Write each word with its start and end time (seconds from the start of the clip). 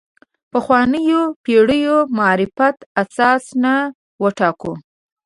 پخوانیو 0.51 1.21
پېړیو 1.43 1.97
معرفت 2.17 2.77
اساس 3.01 3.43
نه 3.63 3.73
وټاکو. 4.23 4.73